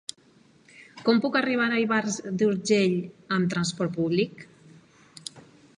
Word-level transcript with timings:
Com 1.09 1.19
puc 1.25 1.37
arribar 1.41 1.67
a 1.75 1.81
Ivars 1.83 2.17
d'Urgell 2.41 2.97
amb 3.37 3.53
trasport 3.53 3.97
públic? 4.01 4.45